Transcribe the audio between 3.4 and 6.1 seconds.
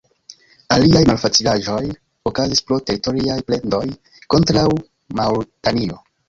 plendoj kontraŭ Maŭritanio.